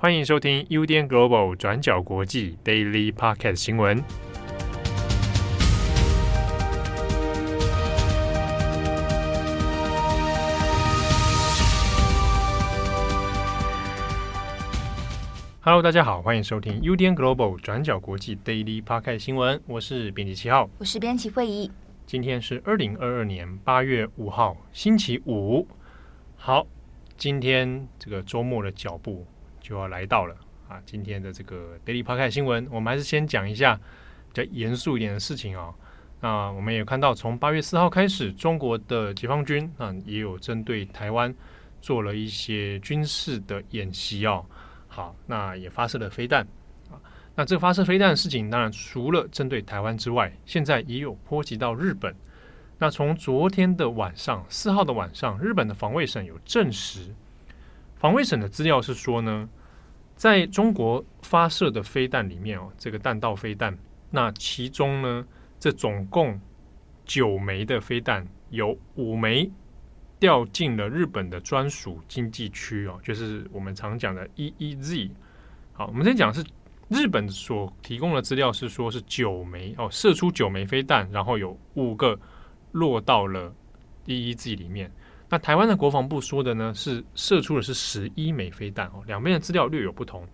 [0.00, 4.00] 欢迎收听 UDN Global 转角国际 Daily Podcast 新闻。
[15.62, 19.60] Hello，大家好，欢迎收听 UDN Global 转角国际 Daily Podcast 新闻。
[19.66, 21.72] 我是编辑七号，我是编辑会议。
[22.06, 25.66] 今天是二零二二年八月五号，星期五。
[26.36, 26.68] 好，
[27.16, 29.26] 今天这个周末的脚步。
[29.68, 30.34] 就要来到了
[30.66, 30.80] 啊！
[30.86, 33.78] 今天的这个 Daily Podcast 新闻，我们还是先讲一下
[34.32, 35.74] 比较严肃一点的事情啊、
[36.22, 41.34] 那我们也看到，从八月四号开始，中国的解放军啊也有针对台湾
[41.82, 44.42] 做了一些军事的演习哦。
[44.86, 46.40] 好，那也发射了飞弹
[46.90, 46.96] 啊。
[47.34, 52.16] 那这个发射飞弹的事情，当然除了针对台湾之外，现在也有波及到日本。
[52.78, 57.14] 那从昨天的晚上，四号的晚上，日本的防卫省有证实，
[57.96, 59.46] 防卫省的资料是说呢。
[60.18, 63.78] 在中国发射的飞弹里面哦，这个弹道飞弹，
[64.10, 65.24] 那其中呢，
[65.60, 66.38] 这总共
[67.04, 69.48] 九枚的飞弹，有五枚
[70.18, 75.08] 掉进了日本的专属经济区哦，就是我们常讲的 EEZ。
[75.72, 76.44] 好，我们先讲是
[76.88, 82.18] 日本所提供的资料是说是九枚哦，射出九枚飞弹，然后有五个
[82.72, 83.54] 落到了
[84.06, 84.90] EEZ 里面。
[85.30, 90.26] 那台湾的国防部说的呢，是射出的是十一枚飞弹哦，两边的资料略有不同。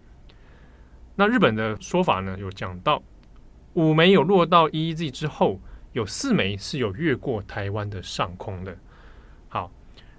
[1.16, 3.02] 那日本的说法呢，有讲到
[3.72, 5.60] 五枚有落到 EEZ 之后，
[5.92, 8.76] 有四枚是有越过台湾的上空的。
[9.48, 9.72] 好，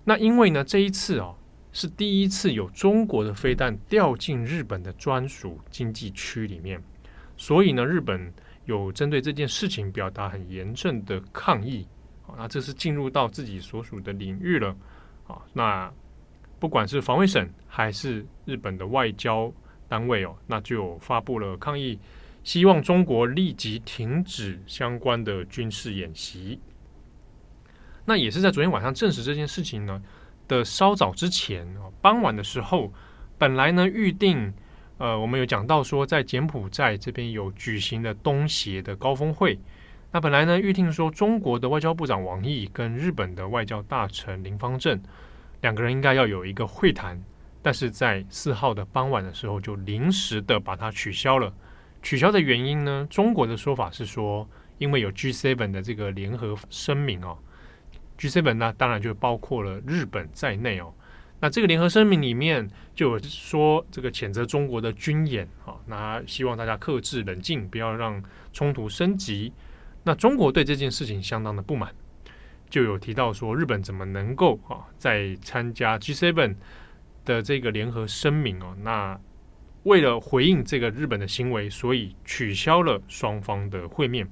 [0.04, 1.36] 那因为呢这一次哦
[1.72, 6.84] 是第一次有中国的飞弹掉进日本的专属经济区里面，
[7.38, 8.34] 所以呢日本
[8.66, 11.88] 有针对这件事情表达很严正的抗议。
[12.38, 14.76] 那这是进入到自己所属的领域了，
[15.28, 15.92] 啊，那
[16.60, 19.52] 不管是防卫省还是日本的外交
[19.88, 22.00] 单位哦，那就发布了抗议，
[22.44, 26.60] 希望中国立即停止相关的军事演习。
[28.06, 30.02] 那也是在昨天晚上证实这件事情呢
[30.48, 32.92] 的稍早之前啊，傍晚的时候，
[33.38, 34.54] 本来呢预定，
[34.98, 39.58] 呃，我们有讲到说在柬埔寨这边有举行的东协的高峰会。
[40.16, 44.98] 那本来呢，预定说中国的外交部长王毅跟日本的外交大臣林芳正
[45.60, 47.22] 两个人应该要有一个会谈，
[47.62, 51.54] 但是在四号的傍晚的时候就临时的把它取消了。
[52.02, 57.38] 取消的原因呢，中国的说法是说，因为有 G7 的这个联合声明哦
[58.18, 60.94] ，G7 呢当然就包括了日本在内哦。
[61.42, 62.66] 那这个联合声明里面
[62.96, 69.52] 就有说这个谴责中国的军演啊，那希望大家克制冷静，不要让冲突升级。
[70.06, 71.94] 那中国对这件事情相当的不满，
[72.70, 76.56] 就有提到说，日本怎么能够啊在参加 G7
[77.26, 78.78] 的这个联合声明哦？
[78.82, 79.20] 那
[79.82, 84.30] 为了回应这个日本的行为，所以取消了双方的会面。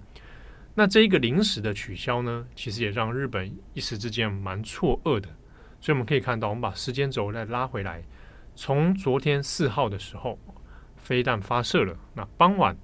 [0.76, 5.28] 那这一个临时的取消呢，其实也让日本一时之间蛮错愕的。
[5.82, 8.04] 所以我们可以看到，我们把时间轴再拉回来，
[8.56, 10.38] 从昨天四号的时候，
[10.96, 12.78] 飞弹发射了，那傍晚。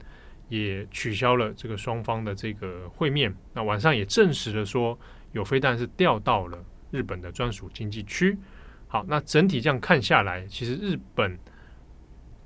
[0.49, 3.33] 也取消了这个双方的这个会面。
[3.53, 4.99] 那晚上也证实了说，
[5.31, 6.57] 有飞弹是掉到了
[6.91, 8.37] 日本的专属经济区。
[8.87, 11.37] 好，那整体这样看下来，其实日本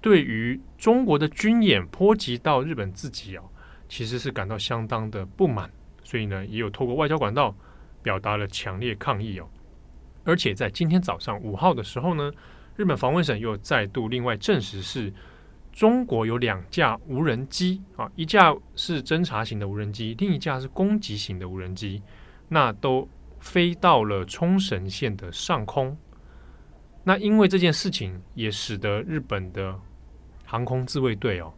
[0.02, 3.44] 对于中国的军演波及到日本自己哦，
[3.88, 5.72] 其实是感到相当的不满。
[6.03, 7.56] 所以呢，也有透过外交管道
[8.02, 9.50] 表达了强烈抗议哦。
[10.25, 12.31] 而且在今天早上五号的时候呢，
[12.75, 15.14] 日本防卫省又再度另外证实是。
[15.73, 22.01] 中国有两架无人机啊，一架是侦察型的无人机，另一架是攻击型的无人机，
[22.47, 25.97] 那都飞到了冲绳县的上空。
[27.03, 29.75] 那因为这件事情，也使得日本的
[30.45, 31.51] 航空自卫队哦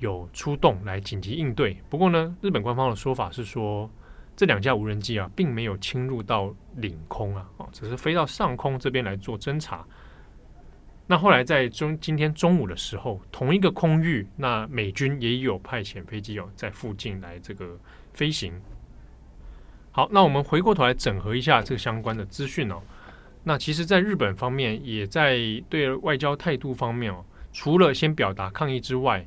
[0.00, 1.80] 有出动来紧急应对。
[1.88, 3.88] 不过呢，日本官方的说法是说，
[4.34, 9.86] 这两架无人机啊，并没有侵入到领空啊，哦，只是飞到上空这边来做侦察。
[11.06, 17.78] 那后来在中今天中午的时候，同一个空域，那美军也有派遣飞机哦，在附近来这个
[18.14, 18.54] 飞行。
[19.90, 22.80] 好，那我们回过头来整合一下这个相关的资讯哦。
[23.42, 27.22] 那其实，在日本方面，也在对外交态度方面哦，
[27.52, 29.26] 除了先表达抗议之外，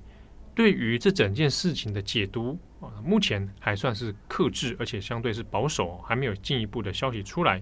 [0.56, 7.62] 对于这整件事情的解读啊，目前还算是克制，而且相对是保守，还没有进一步的消息出来。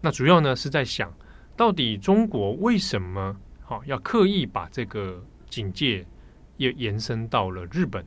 [0.00, 1.14] 那主要呢是在想。
[1.62, 6.04] 到底中国为什么好要刻意把这个警戒
[6.56, 8.04] 也延伸到了日本？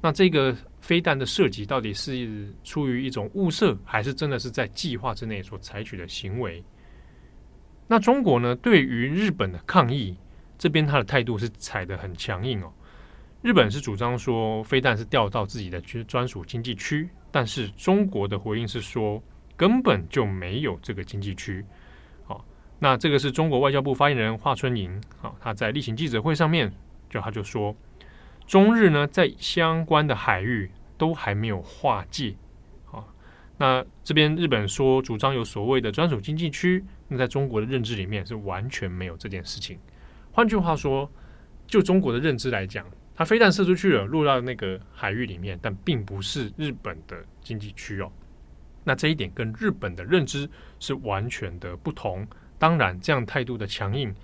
[0.00, 6.62] 那这个飞弹的射击到底是出于一种误射，还是真的是在计划之内所采取的行为？
[7.88, 8.54] 那中国呢？
[8.54, 10.16] 对于日本的抗议，
[10.56, 12.72] 这边他的态度是踩得很强硬哦。
[13.42, 19.20] 日本是主张说飞弹是掉到自己的专属经济区，但是中国的回应是说
[19.56, 21.66] 根本就没有这个经济区。
[22.78, 26.72] 那这个是中国外交部发言人华春莹，好，他在例行记者会上面
[27.08, 27.74] 就他就说，
[28.46, 32.34] 中日呢在相关的海域都还没有划界。
[32.84, 33.12] 好，
[33.58, 39.78] 那这边日本说主张有所谓的专属经济区，那在中国的认知里面是完全没有这件事情。
[40.32, 41.10] 换句话说，
[41.66, 42.86] 就中国的认知来讲。
[43.18, 48.12] 它非但射出去了，落到那个海域里面，但并不是日本的经济区哦。
[48.84, 50.46] 那这一点跟日本的认知
[50.78, 52.28] 是完全的不同。
[52.58, 54.14] 当然，这样态度的强硬，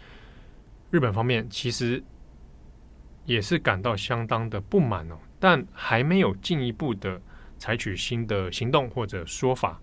[0.91, 2.03] 日本方面其实
[3.25, 7.21] 也是感到相当的不满哦，但还没有进一步的
[7.59, 9.81] 采取新的行动或者说法。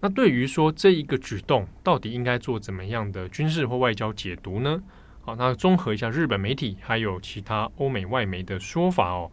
[0.00, 4.82] 那对于说这一个举动，到底应该做怎么样的军事或外交解读呢？
[5.20, 9.30] 好，那综合一下日本媒体还有其他欧美外媒的说法哦，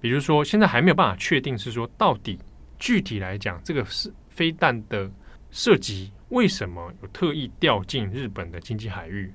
[0.00, 2.36] 比如说现在还没有办法确定是说到底
[2.80, 5.08] 具体来讲，这个是飞弹的
[5.52, 9.32] 射击为什么有特意掉进日本的经济海域？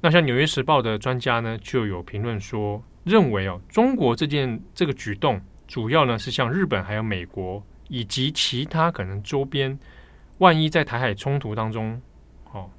[0.00, 9.78] 那像《纽约时报》的专家呢，就有评论说，认为哦，中国这件这个举动主要呢是向日本还有美国以及其他可能周边，
[10.38, 12.00] 万一在台海冲突当中。
[12.52, 12.70] 哦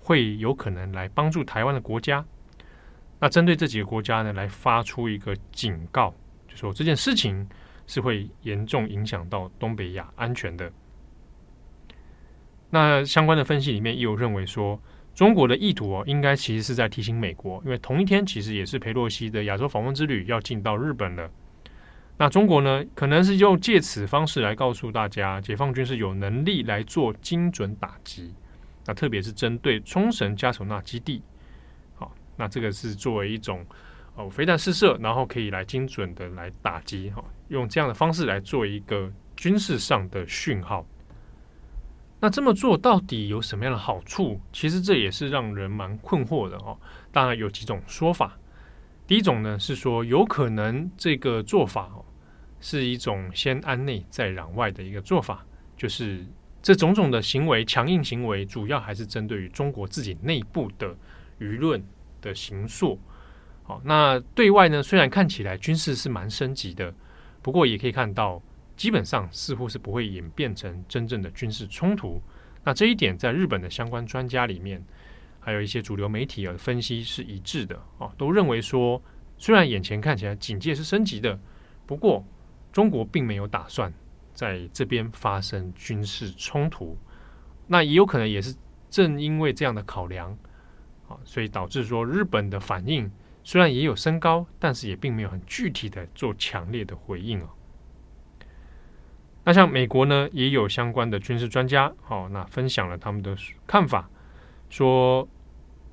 [0.00, 2.24] 会有可能来帮助台湾的国家，
[3.20, 6.14] 那针对这几个国家呢，来发出一个警告，
[6.48, 7.46] 就说这件事情
[7.86, 10.72] 是会严重影响到东北亚安全的。
[12.70, 14.80] 那相关的分析里面也有认为说，
[15.14, 21.30] 中国的意图哦，应该其实是在提醒美国，因为同一天其实也是裴洛西的亚洲访问之旅要进到日本了。
[22.18, 28.34] 那中国呢，可能是用借此方式来告诉大家，解放军是有能力来做精准打击。
[28.86, 31.22] 那特别是针对冲绳加手纳基地，
[31.94, 33.64] 好，那这个是作为一种
[34.14, 40.86] 哦飞弹试射，然后可以来精准的来打击，哈，用这样的方式来做一个军事上的讯号。
[42.20, 44.40] 那这么做到底有什么样的好处？
[44.52, 46.78] 其实这也是让人蛮困惑的哦。
[47.12, 48.38] 当然有几种说法，
[49.06, 52.04] 第一种呢是说有可能这个做法哦
[52.60, 55.44] 是一种先安内再攘外的一个做法，
[55.76, 56.24] 就是。
[56.60, 60.94] 这种种的行为，强硬行为，主要还是针对于中国自己内部的
[61.38, 61.82] 舆论
[62.20, 62.98] 的形塑。
[63.62, 66.92] 好，那对外呢，虽然看起来军事是蛮升级的，
[67.42, 68.42] 不过也可以看到，
[68.78, 72.22] 基本上似乎是不会演变成真正的军事冲突。
[72.64, 74.82] 那这一点，在日本的相关专家里面，
[75.38, 79.02] 还有一些主流媒体的分析是一致的啊，都认为说，
[79.36, 81.38] 虽然眼前看起来警戒是升级的，
[81.84, 82.24] 不过
[82.72, 83.92] 中国并没有打算。
[84.32, 86.96] 在这边发生军事冲突，
[87.66, 88.54] 那也有可能也是
[88.88, 90.30] 正因为这样的考量，
[91.08, 93.10] 啊，所以导致说日本的反应
[93.42, 97.48] 虽然也有升高，但是也并没有很具体的做强烈的回应啊。
[99.48, 103.34] 那像美国呢，也有相关的军事专家，好，那分享了他们的
[103.66, 104.06] 看法，
[104.68, 105.26] 说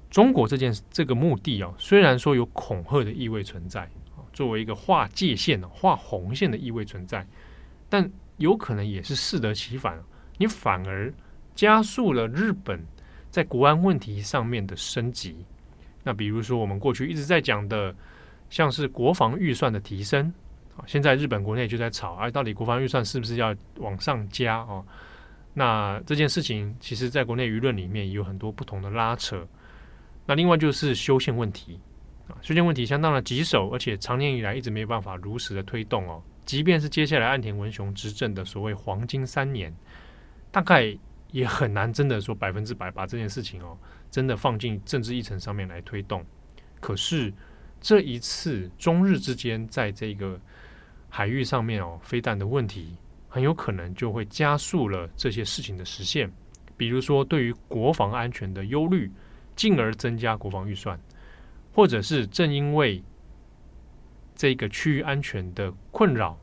[0.09, 3.89] 中国这件这个目的哦，虽然说有恐吓的意味存在，
[4.33, 7.25] 作为一个划界线、划红线的意味存在，
[7.87, 10.03] 但有可能也是适得其反，
[10.37, 11.13] 你反而
[11.55, 12.85] 加速了日本
[13.31, 15.45] 在国安问题上面的升级。
[16.03, 17.95] 那比如说，我们过去一直在讲的，
[18.49, 20.33] 像是国防预算的提升，
[20.85, 24.85] 现在日本国内就在吵，哎，到底国防预算是不是要往上加哦？
[25.53, 29.47] 那这件事情，其实在国内舆论里面也有很多不同的拉扯。
[30.25, 31.79] 那另外就是修宪问题，
[32.27, 36.21] 啊，修宪问题相当的棘手，而且长年以来一直没有办法如实的推动哦。
[36.43, 39.73] 即便是接下来岸田文雄执政的所谓黄金三年，
[40.51, 40.95] 大概
[41.31, 43.77] 也很难真的说百分之百把这件事情哦，
[44.11, 46.25] 真的放进政治议程上面来推动。
[46.81, 47.33] 可是
[47.79, 50.39] 这一次中日之间在这个
[51.15, 52.93] 海域上面哦，飞弹的问题
[53.29, 56.29] 很有可能就会加速了这些事情的实现。
[56.75, 59.09] 比如说对于国防安全的忧虑，
[59.55, 60.99] 进而增加国防预算，
[61.71, 63.01] 或者是正因为。
[64.35, 66.37] 这个区域安全的困扰，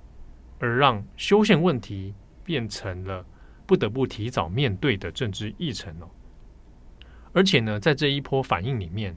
[0.59, 3.23] 而让修宪问题变成了
[3.67, 6.09] 不得不提早面对的政治议程哦。
[7.35, 9.15] 而且呢，在这一波反应里面，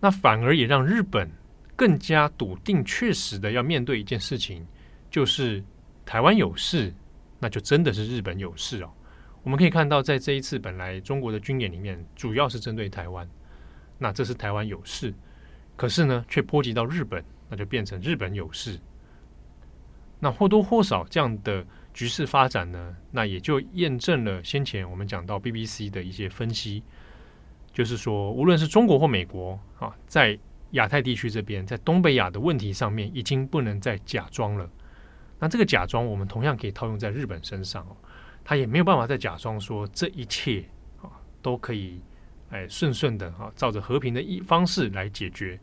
[0.00, 1.30] 那反而也让日本
[1.76, 4.66] 更加笃定、确实的要面对一件事情，
[5.10, 5.62] 就是
[6.04, 6.92] 台湾有事，
[7.38, 8.90] 那就真的是日本有事哦。
[9.44, 13.28] 我们可以看到，在这一次本来中国的军演里面，主要是针对台湾，
[13.98, 15.14] 那这是台湾有事，
[15.76, 17.22] 可是呢，却波及到日本。
[17.48, 18.76] 那就变成日本有事，
[20.18, 21.64] 那或多或少这样的
[21.94, 26.82] 局势发展呢，那也就验证了先前我们讲到 BBC 的一些分析，
[27.72, 30.36] 就是说，无论是中国或美国啊，在
[30.76, 34.70] 亚太地区这边，在东北亚的问题上面，已经不能再假装了。
[35.38, 37.96] 那这个假装，我们同样可以套用在日本身上哦，
[38.42, 40.64] 他也没有办法再假装说这一切
[41.02, 41.10] 啊
[41.42, 42.00] 都可以
[42.48, 45.60] 哎顺顺的啊，照着和平的一方式来解决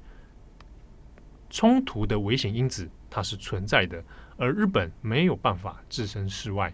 [1.49, 4.03] 冲突的危险因子，它是存在的，
[4.37, 6.71] 而日本没有办法置身事外。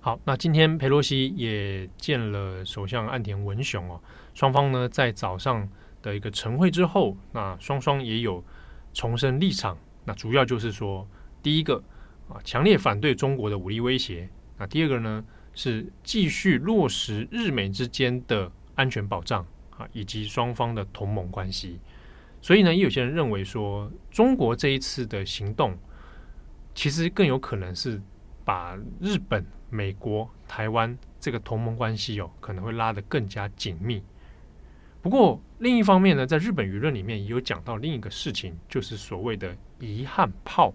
[0.00, 4.00] 好，那今天裴洛西也见了首相岸田文雄哦，
[4.34, 5.68] 双方呢在早上
[6.02, 8.44] 的一个晨会之后，那双双也有
[8.92, 11.06] 重申立场，那主要就是说。
[11.40, 11.80] 第一个
[12.28, 14.28] 啊，强烈反对中国的武力威胁。
[14.58, 15.24] 那第二个呢，
[15.54, 21.78] 是继续落实日美之间的安全保障啊，以及双方的同盟关系。
[22.42, 25.78] 所以呢，也有些人认为说，中国这一次的行动，
[26.74, 28.02] 其实更有可能是
[28.44, 34.02] 把日本、美国、台湾这个同盟关系哦，可能会拉得更加紧密。
[35.00, 40.72] 不过另一方面呢，在日本舆论里面也有讲到另一个事情，就是所谓的遗憾炮。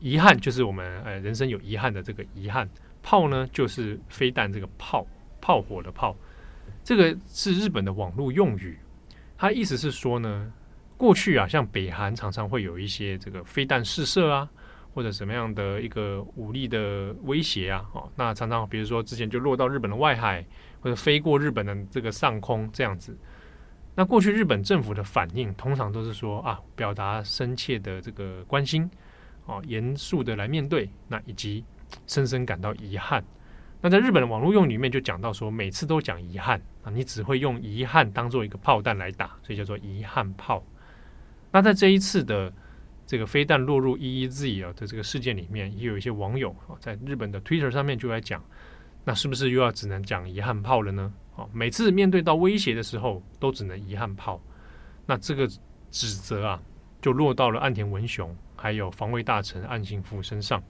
[0.00, 2.68] 遗憾就是我们呃人生有遗憾的这个遗憾，
[3.02, 5.06] 炮呢就是飞弹这个炮，
[5.40, 6.14] 炮火的炮，
[6.84, 8.78] 这个是日本的网络用语，
[9.38, 10.52] 它意思是说呢，
[10.98, 14.50] 过去啊像北韩常常会有一些这个飞弹试射啊，
[14.98, 20.44] 或者什么样的一个武力的威胁啊，哦，那常常比如说之前就落到日本的外海，
[20.80, 23.16] 或者飞过日本的这个上空这样子，
[23.94, 28.90] 那过去日本政府的反应通常都是说啊，表达深切的这个关心。
[29.46, 31.64] 哦，严肃的来面对，那以及
[32.08, 33.24] 深深感到遗憾。
[33.80, 40.60] 那在日本的网络用语里面就讲到说，每次都讲遗憾啊，你只会用遗憾当做一个炮弹来打，所以叫做遗憾炮。
[41.52, 42.52] 那在这一次的
[43.08, 48.44] 这个飞弹落入 EEZ 啊的这个事件里面，也有一些网友啊在日本的 Twitter 上面就来讲，
[49.02, 51.10] 那是不是又要只能讲遗憾炮了呢？
[51.34, 54.38] 啊，每次面对到威胁的时候，都只能遗憾炮。
[55.06, 55.48] 那这个
[55.90, 56.62] 指责啊，
[57.00, 58.36] 就落到了岸田文雄。
[58.60, 60.60] 还有防卫大臣岸信夫身上，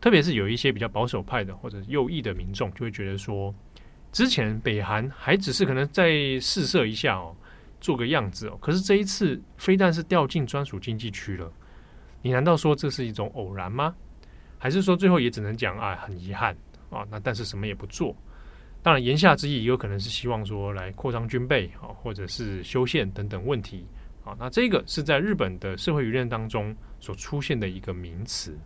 [0.00, 3.52] 特别是有一些比较保守派的或者右翼的民众，就会觉得说，
[4.12, 7.36] 之前北韩还只是可能再试射一下哦，
[7.80, 11.52] 做个样子哦，可是这一次飞弹是掉进专属经济区了，
[12.22, 13.94] 你难道说这是一种偶然吗？
[14.58, 16.56] 还是说最后也只能讲啊，很遗憾
[16.90, 18.14] 啊，那但是什么也不做？
[18.82, 23.86] 当然言下之意也有可能是希望说来扩张军备啊，或者是修宪等等问题。
[24.24, 28.58] 啊，那这个是在日本的社会舆论当中所出现的一个名词。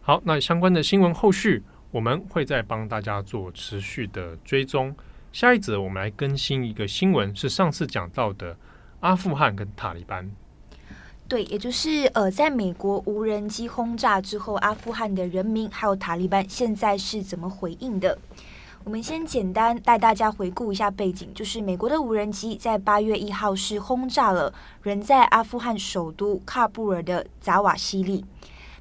[0.00, 4.94] 好，那相关的新闻后续我们会再帮大家做持续的追踪。
[5.32, 8.56] 下一则我们来更新一个新闻，是上次讲到的
[9.00, 10.30] 阿富汗跟塔利班。
[11.28, 18.16] 对，也就是呃，在美国无人机轰炸之后，阿富汗的人民还有塔利班现在是怎么回应的？
[18.84, 28.24] 我们先简单带大家回顾一下背景，就是美国的无人机在八月一号是轰炸了人在阿富汗首都喀布尔的扎瓦希里。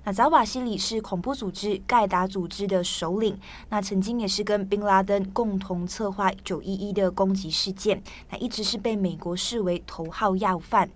[0.03, 3.35] 那扎瓦希里是恐怖组织盖达组织的首领，
[3.69, 10.87] 那曾经也是跟宾拉登共同策划九一一的攻击事件，那一直是被美国视为头号要犯。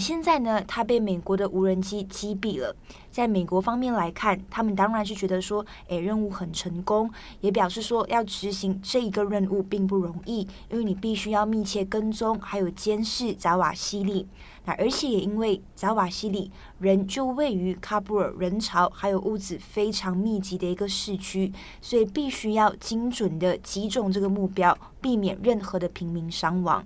[0.00, 2.74] 现在呢，他被美国的无人机击毙了。
[3.10, 14.26] 在美国方面来看，他们当然是觉得说，诶，任务很成功，也表示说要执行这一个任务并不容易，因为你必须要密切跟踪，还有监视扎瓦希里。
[14.64, 26.84] 那而且也因为扎瓦希里人就位于喀布尔人潮还有屋子非常密集的一个市区，所以必须要精准的击中这个目标，避免任何的平民伤亡。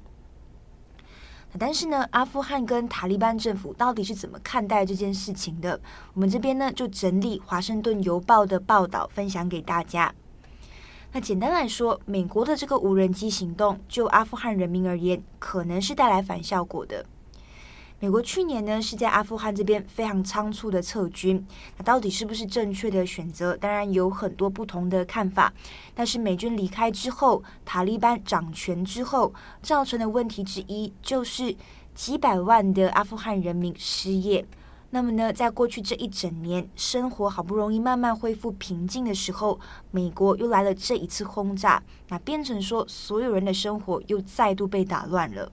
[1.58, 5.80] 但是呢，阿富汗跟塔利班政府到底是怎么看待这件事情的？
[6.12, 10.12] 我们这边呢就整理《华盛顿邮报》的报道，分享给大家。
[11.12, 17.06] 那简单来说，美国的这个无人机行动，就阿富汗人民而言，可能是带来反效果的。
[18.04, 21.42] 美国去年呢是在阿富汗这边非常仓促的撤军，
[21.78, 23.56] 那到底是不是正确的选择？
[23.56, 25.50] 当然有很多不同的看法。
[25.94, 29.32] 但是美军离开之后，塔利班掌权之后，
[29.62, 31.56] 造成的问题之一就是
[31.94, 34.46] 几百万的阿富汗人民失业。
[34.90, 39.58] 那么呢，在过去这一整年，生活好不容易慢慢恢复平静的时候，
[39.90, 45.50] 美国又来了这一次轰炸，那变成说所有人的生活又再度被打乱了。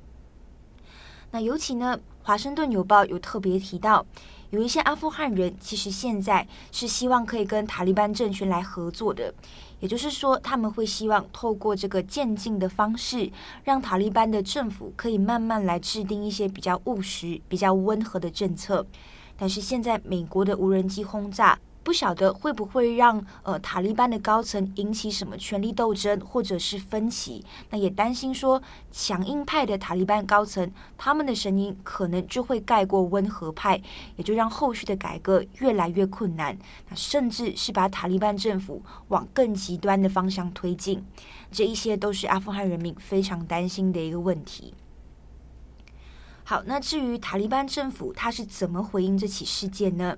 [1.31, 4.05] 那尤其呢，华盛顿邮报有特别提到，
[4.49, 9.33] 有一些阿富汗人其实现在是希望可以跟塔利班政权来合作的，
[9.79, 13.31] 也就是说，他们会希望透过这个渐进的方式，
[13.63, 18.85] 让塔利班的政府可以慢慢来制定一些比较务实、比较温和的政策。
[19.37, 27.43] 但是现在美国的无人机轰炸，不晓得会不会让呃塔利班的高层引起什么权力斗争或者是分歧？
[27.71, 28.61] 那也担心说
[28.91, 33.81] 强硬派的塔利班高层他们的声音可能就会盖过温和派，
[34.15, 36.55] 也就让后续的改革越来越困难。
[36.89, 41.03] 那甚至是把塔利班政府往更极端的方向推进。
[41.51, 44.73] 这一些都是阿富汗人民非常担心的一个问题。
[46.43, 50.17] 好，那至于塔利班政府他是怎么回应这起事件呢？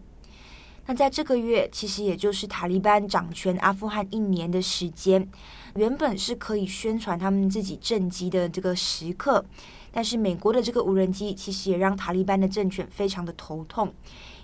[0.86, 5.28] 那在这个月，其实也就是塔利班掌权阿富汗一年的时间，
[5.76, 9.44] 原本是可以宣传他们自己政绩的这个时刻，
[9.92, 13.94] 但是美国的这个无人机其实也让塔利班的政权非常的头痛。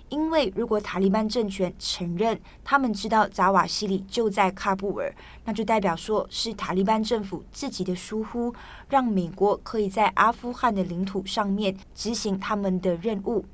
[0.08, 8.52] 因为如果塔利班政权承认他们知道扎瓦西里就在喀布尔，那就代表说是塔利班政府自己的疏忽，
[8.88, 13.44] 让美国可以在阿富汗的领土上面执行他们的任务。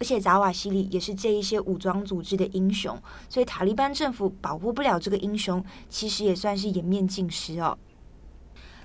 [0.00, 2.96] 而且扎瓦西里也是这一些武装组织的英雄，
[3.28, 7.76] 所以塔利班政府保护不了这个英雄，其实也算是颜面尽失哦。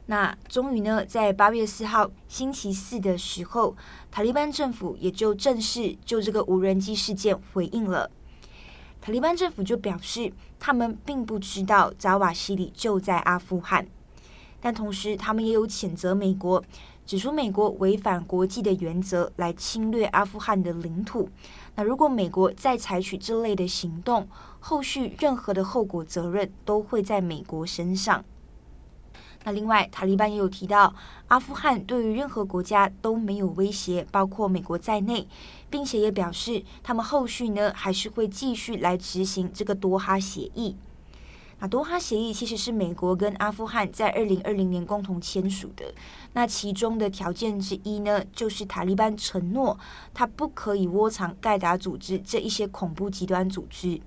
[0.08, 3.76] 那终于呢，在八月四号星期四的时候，
[4.12, 8.12] 塔利班政府也就正式就这个无人机事件回应了。
[9.00, 13.88] 塔利班政府就表示，他们并不知道扎瓦西里就在阿富汗，
[14.60, 16.62] 但同时他们也有谴责美国，
[17.06, 21.30] 指出美国违反国际的原则来侵略阿富汗的领土。
[21.76, 24.28] 那如果美国再采取这类的行动，
[24.60, 28.24] 后续任何的后果责任都会在美国身上。
[29.46, 30.96] 那另外，塔利班也有提到，
[31.28, 35.28] 阿富汗对于任何国家都没有威胁，包括美国在内，
[35.70, 40.78] 并且也表示，他们后续呢还是会继续来执行这个多哈协议。
[41.64, 45.94] 那多哈协议其实是美国跟阿富汗在二零二零年共同签署的。
[46.34, 49.80] 那其中的条件之一呢，就是塔利班承诺，
[50.14, 54.02] 他不可以窝藏盖达组织这一些恐怖极端组织。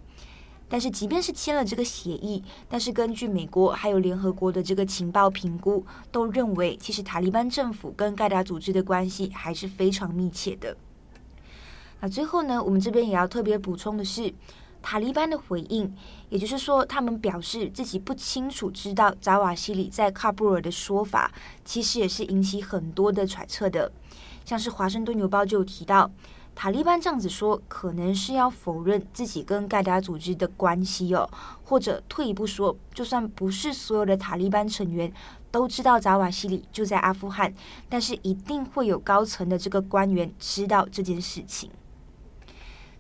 [0.69, 5.83] 但是，即便是签了这个协议，但是根据美国还有联合国的这个情报评估，
[6.13, 10.77] 都认为其实塔利班政府跟盖达组织的关系还是非常密切的。
[12.01, 14.35] 那最后呢，我们这边也要特别补充的是，
[14.89, 15.93] 塔利班的回应，
[16.29, 21.33] 也就是说，他们表示自己不清楚知道扎瓦西里在喀布尔的说法，
[21.65, 23.91] 其实也是引起很多的揣测的。
[24.45, 26.09] 像是《华盛顿邮报》就有提到。
[26.55, 31.29] 塔利班这样子说，可能是要否认自己跟盖达组织的关系哦，
[31.65, 35.13] 或者退一步说，就算不是所有的塔利班成员
[35.51, 37.53] 都知道扎瓦西里就在阿富汗，
[37.89, 41.69] 但是一定会有高层的这个官员知道这件事情。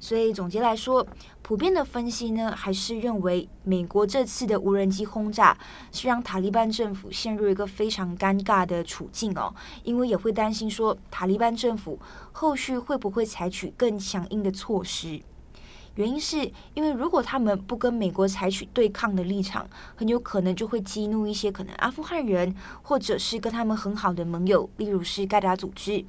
[0.07, 1.05] 所以总结来说，
[1.42, 5.59] 普遍的分析呢，还是认为美国这次的无人机轰炸
[5.90, 11.99] 是让塔利班政府陷入一个非常尴尬的处境哦，因为也会担心说塔利班政府
[12.31, 15.21] 后续会不会采取更强硬的措施。
[15.97, 26.05] 原因是因为如果他们不跟美国采取对抗的立场，很有可能就会激怒一些可能阿富汗人，或者是跟他们很好的盟友，例如是盖达组织。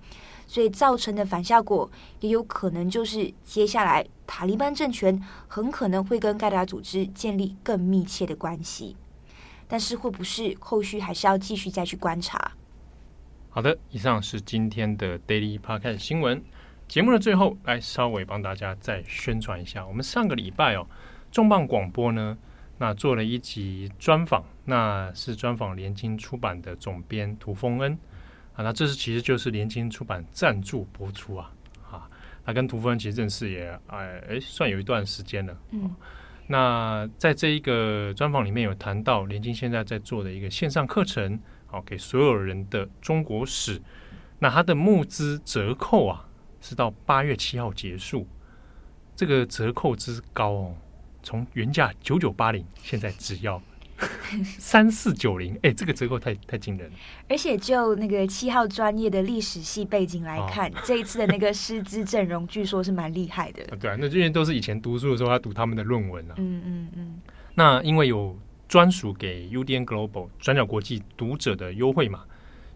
[0.48, 8.96] 所以造成的反效果也有可能就是，接下来塔利班政权很可能会跟盖达组织建立更密切的关系，
[9.68, 12.54] 但是会不是后续还是要继续再去观察。
[13.50, 16.44] 好的，以上是今天的 Daily Podcast 新闻
[16.88, 20.88] 节目的最后，来稍微帮大家再宣传一下，我们上个礼拜哦，
[21.32, 22.38] 重磅广播呢，
[22.78, 27.98] 那做了一集专访，那是专访联经出版的总编涂峰恩。
[28.58, 31.54] 啊，那这是其实就是联经出版赞助播出啊，
[31.92, 32.10] 啊，
[32.44, 35.56] 他跟涂峰其实认识也哎哎算有一段时间了。
[35.70, 35.96] 嗯，
[36.48, 43.80] 那在这一个专访里面有谈到联经现在在做的一个线上课程，好，给所有人的中国史。
[44.40, 46.28] 那它的募资折扣啊
[46.60, 48.28] 是到八月七号结束，
[49.16, 50.76] 这个折扣之高哦，
[51.22, 53.62] 从原价九九八零，现在只要。
[54.60, 56.96] 三四九零，哎，这个折扣太太惊人了。
[57.28, 63.66] 而且就那个七号专业的历史系背景来看，哦、 这一次的那个师资阵容，据说是蛮厉害的。
[63.78, 66.36] 对啊，那这些都是以前读书的时候他读他们的论文啊。
[66.38, 67.22] 嗯嗯嗯。
[67.56, 72.24] 那因为有专属给 UDN Global 转角国际读者的优惠码，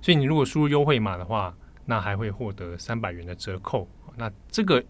[0.02, 1.56] 所以你如果输入优惠码的话，
[1.86, 3.88] 那还会获得三百元的折扣。
[4.18, 4.84] 那这个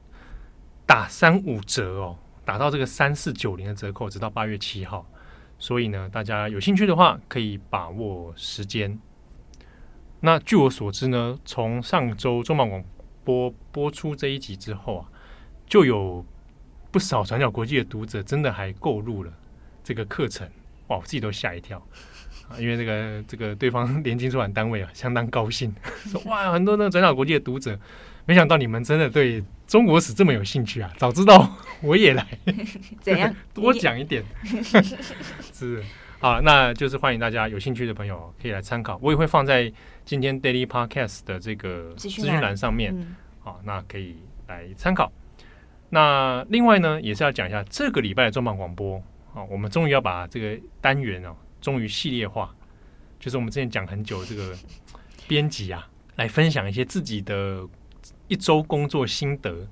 [0.86, 5.06] 打三五折哦，打到这个三四九零的折扣，直到八月七号。
[5.62, 9.00] 所以呢，大家有兴趣的话，可以把握时间。
[10.19, 12.84] 那据我所知呢，从上周中广广
[13.24, 15.06] 播播出这一集之后啊，
[15.67, 16.26] 就有
[16.89, 19.32] 不少转角国际的读者真的还购入了
[19.84, 20.50] 这个课程，
[20.88, 21.78] 哇，我自己都吓一跳。
[22.50, 25.74] 啊因为这个这个对方联经出版单位啊，相当高兴，
[26.08, 27.80] 说 哇，很多那个转角国际的读者，
[28.32, 30.89] 没想到你们真的对中国史这么有兴趣啊！
[30.96, 32.26] 早知道我也来，
[33.02, 34.24] 怎样 多讲一点？
[35.52, 35.84] 是
[36.22, 39.70] 好，那就是欢迎大家有兴趣的朋友可以来参考，我也会放在
[40.06, 44.15] 今天 Daily Podcast 的这个资讯栏上面，嗯、好，那可以
[44.48, 45.12] 来参考。
[45.89, 48.96] 那另外呢，也是要讲一下这个礼拜的重磅广播
[49.34, 52.56] 啊，我们终于要把这个单元哦，终于系列化，
[53.20, 54.56] 就是我们之前讲很久这个
[55.28, 57.67] 编辑啊，来分享一些自己的
[58.32, 59.67] 一周工作心得。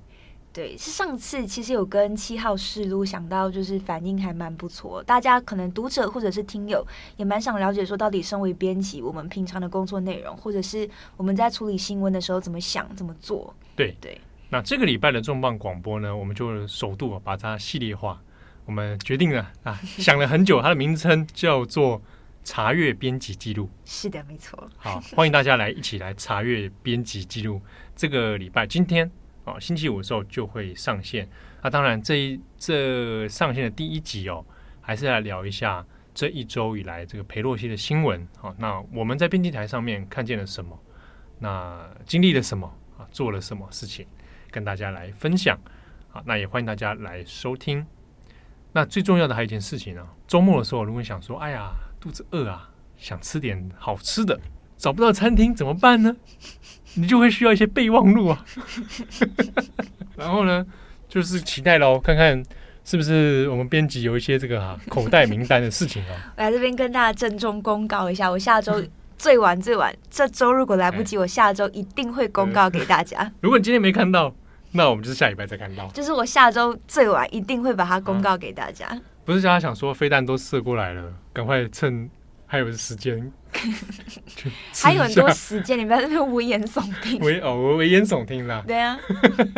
[0.52, 13.54] 对，是上次其实有跟七号试录，想到就是反应还蛮不错，大家可能读者或者是听友也蛮想了解说，到底身为编辑，我们平常的工作内容，或者是我们在处理新闻的时候怎么想、怎么做。
[13.74, 14.12] 对对。
[14.12, 14.20] 对
[14.50, 18.20] 那这个礼拜的重磅广播呢，我们就首度把它系列化。
[18.66, 22.02] 我们决定了啊，想了很久，它的名称叫做
[22.42, 23.68] “查阅编辑记录”。
[23.86, 24.68] 是的，没错。
[24.76, 27.60] 好，欢迎大家来一起来查阅编辑记录。
[28.00, 29.10] 这个礼拜今天
[29.44, 31.28] 啊，星期五的时候就会上线。
[31.62, 34.42] 那当然，这一这上线的第一集哦，
[34.80, 35.84] 还是来聊一下
[36.14, 38.26] 这一周以来这个裴洛西的新闻。
[38.38, 40.80] 好，那我们在编辑台上面看见了什么？
[41.40, 43.04] 那经历了什么啊？
[43.10, 44.06] 做了什么事情？
[44.50, 45.60] 跟大家来分享，
[46.08, 47.86] 好，那也欢迎大家来收听。
[48.72, 54.40] 那最重要的还有一件事情呢、周末的时候，如果想说，哎呀，肚子饿啊，想吃点好吃的，
[54.78, 56.16] 找不到餐厅怎么办呢？
[56.94, 58.44] 你就会需要一些备忘录啊。
[60.16, 60.64] 然后呢，
[61.08, 62.42] 就是期待喽，看看
[62.84, 66.32] 是不是我们编辑有一些这个哈、啊、 口袋名单的事情啊。
[66.36, 68.82] 我来这边跟大家郑重公告一下，我下周。
[69.18, 73.30] 最晚最晚，这周如果来不及，我下周一定会公告给大家。
[73.42, 74.34] 如果你今天没看到，
[74.72, 75.86] 那我们就是下礼拜再看到。
[75.88, 78.86] 就是我下周最晚一定会把它公告给大家。
[78.86, 82.08] 啊、不是大家想说飞弹都射过来了，赶快趁
[82.46, 83.30] 还有时间，
[84.82, 87.20] 还有很多时间，你不要在那边危言耸听。
[87.24, 88.62] 危哦，危言耸听啦。
[88.66, 88.98] 对啊。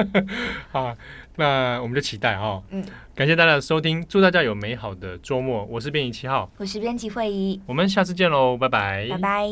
[0.71, 0.95] 好。
[1.37, 2.85] 那我们就期待哈、哦，嗯，
[3.15, 5.65] 感谢大家的收听，祝大家有美好的周末。
[5.65, 9.49] 我是编辑七号，我是编辑会议，我们下次见喽，拜拜，拜拜。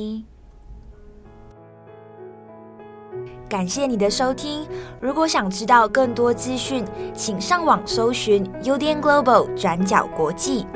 [3.48, 4.68] 感谢你的收听，
[5.00, 6.84] 如果想知道更多资讯，
[7.14, 10.66] 请上网搜寻 UDN Global 转角国际。